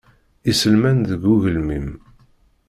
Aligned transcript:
Iselman 0.51 0.97
deg 1.09 1.23
ugelmim. 1.33 1.87